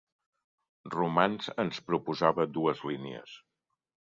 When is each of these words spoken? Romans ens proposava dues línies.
Romans 0.95 1.51
ens 1.65 1.81
proposava 1.91 2.49
dues 2.57 2.85
línies. 2.93 3.37